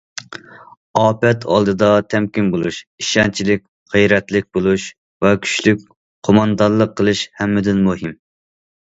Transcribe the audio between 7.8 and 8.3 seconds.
مۇھىم.